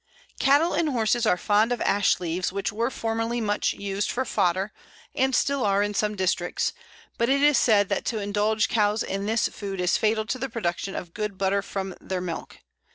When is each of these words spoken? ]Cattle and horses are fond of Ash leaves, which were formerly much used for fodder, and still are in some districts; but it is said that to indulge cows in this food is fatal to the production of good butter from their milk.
]Cattle 0.49 0.73
and 0.73 0.89
horses 0.89 1.27
are 1.27 1.37
fond 1.37 1.71
of 1.71 1.79
Ash 1.81 2.19
leaves, 2.19 2.51
which 2.51 2.71
were 2.73 2.89
formerly 2.89 3.39
much 3.39 3.73
used 3.73 4.09
for 4.09 4.25
fodder, 4.25 4.73
and 5.13 5.35
still 5.35 5.63
are 5.63 5.83
in 5.83 5.93
some 5.93 6.15
districts; 6.15 6.73
but 7.19 7.29
it 7.29 7.43
is 7.43 7.55
said 7.55 7.87
that 7.89 8.03
to 8.05 8.17
indulge 8.17 8.67
cows 8.67 9.03
in 9.03 9.27
this 9.27 9.47
food 9.49 9.79
is 9.79 9.97
fatal 9.97 10.25
to 10.25 10.39
the 10.39 10.49
production 10.49 10.95
of 10.95 11.13
good 11.13 11.37
butter 11.37 11.61
from 11.61 11.93
their 12.01 12.19
milk. 12.19 12.57